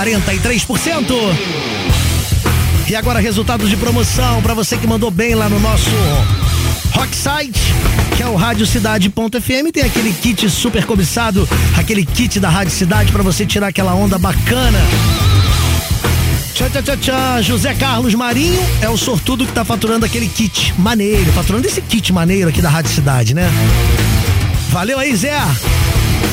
51,43%. 0.04 1.14
E 2.88 2.94
agora 2.94 3.18
resultados 3.18 3.70
de 3.70 3.76
promoção 3.76 4.42
para 4.42 4.52
você 4.52 4.76
que 4.76 4.86
mandou 4.86 5.10
bem 5.10 5.34
lá 5.34 5.48
no 5.48 5.58
nosso 5.58 5.90
Rock 6.92 7.16
Site, 7.16 7.60
que 8.16 8.22
é 8.22 8.26
o 8.26 8.36
radiocidade.fm. 8.36 9.72
Tem 9.72 9.84
aquele 9.84 10.12
kit 10.12 10.48
super 10.50 10.84
cobiçado, 10.84 11.48
aquele 11.76 12.04
kit 12.04 12.38
da 12.38 12.50
Rádio 12.50 12.72
Cidade 12.74 13.10
para 13.10 13.22
você 13.22 13.46
tirar 13.46 13.68
aquela 13.68 13.94
onda 13.94 14.18
bacana. 14.18 14.78
Tchau, 16.54 16.68
tchau, 16.70 16.82
tchau, 16.82 16.96
tchau. 16.98 17.42
José 17.42 17.74
Carlos 17.74 18.14
Marinho 18.14 18.62
é 18.82 18.88
o 18.88 18.96
sortudo 18.96 19.46
que 19.46 19.52
tá 19.52 19.64
faturando 19.64 20.04
aquele 20.04 20.28
kit 20.28 20.74
maneiro, 20.78 21.32
faturando 21.32 21.66
esse 21.66 21.80
kit 21.80 22.12
maneiro 22.12 22.50
aqui 22.50 22.60
da 22.60 22.68
Rádio 22.68 22.92
Cidade, 22.92 23.34
né? 23.34 23.50
Valeu 24.68 24.98
aí, 24.98 25.16
Zé. 25.16 25.34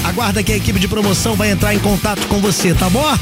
Aguarda 0.03 0.43
que 0.43 0.51
a 0.51 0.57
equipe 0.57 0.79
de 0.79 0.87
promoção 0.87 1.35
vai 1.35 1.51
entrar 1.51 1.73
em 1.73 1.79
contato 1.79 2.27
com 2.27 2.39
você, 2.39 2.73
tá 2.73 2.89
bom? 2.89 3.17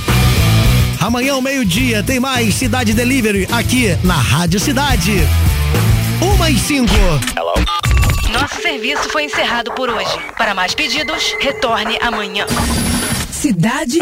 Amanhã 0.99 1.33
ao 1.33 1.41
meio-dia 1.41 2.03
tem 2.03 2.19
mais 2.19 2.55
Cidade 2.55 2.93
Delivery 2.93 3.47
aqui 3.51 3.97
na 4.03 4.15
Rádio 4.15 4.59
Cidade. 4.59 5.13
Uma 6.21 6.49
e 6.49 6.59
cinco. 6.59 6.93
Nosso 8.33 8.61
serviço 8.61 9.09
foi 9.09 9.23
encerrado 9.23 9.71
por 9.71 9.89
hoje. 9.89 10.11
Para 10.37 10.53
mais 10.53 10.75
pedidos, 10.75 11.35
retorne 11.39 11.97
amanhã. 12.01 12.45
Cidade 13.31 13.99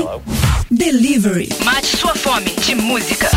Delivery. 0.71 1.49
Mate 1.63 1.95
sua 1.97 2.15
fome 2.15 2.49
de 2.65 2.73
música. 2.73 3.29